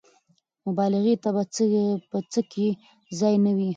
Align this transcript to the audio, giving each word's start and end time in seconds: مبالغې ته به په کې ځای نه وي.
مبالغې 0.65 1.15
ته 1.23 1.29
به 1.35 1.43
په 2.31 2.39
کې 2.51 2.67
ځای 3.19 3.35
نه 3.45 3.51
وي. 3.57 3.69